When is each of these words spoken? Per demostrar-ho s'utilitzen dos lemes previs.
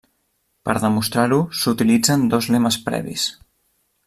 Per 0.69 0.73
demostrar-ho 0.83 1.39
s'utilitzen 1.59 2.25
dos 2.35 2.49
lemes 2.57 2.83
previs. 2.91 3.29